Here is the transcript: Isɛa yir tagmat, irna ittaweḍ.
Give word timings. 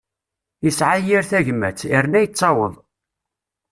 Isɛa 0.67 0.97
yir 1.05 1.23
tagmat, 1.31 1.79
irna 1.97 2.19
ittaweḍ. 2.21 2.73